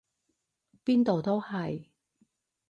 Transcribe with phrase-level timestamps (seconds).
[0.83, 1.85] 邊度都係！